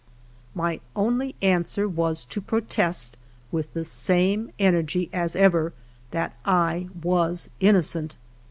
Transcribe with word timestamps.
My 0.55 0.73
ALFRED 0.73 0.79
DREYFUS 0.79 0.85
35 0.93 1.05
only 1.05 1.35
answer 1.55 1.87
was 1.87 2.25
to 2.25 2.41
protest, 2.41 3.17
with 3.51 3.71
the 3.75 3.85
same 3.85 4.49
energy 4.57 5.11
as 5.13 5.35
ever, 5.35 5.73
that 6.09 6.35
I 6.43 6.89
was 7.03 7.51
innocent. 7.59 8.15